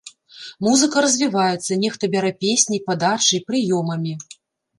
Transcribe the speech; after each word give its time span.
Музыка 0.67 1.03
развіваецца, 1.05 1.77
нехта 1.83 2.09
бярэ 2.15 2.31
песняй, 2.45 2.83
падачай, 2.89 3.39
прыёмамі. 3.53 4.13